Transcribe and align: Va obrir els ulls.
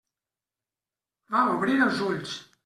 Va 1.35 1.45
obrir 1.59 1.77
els 1.87 2.03
ulls. 2.09 2.35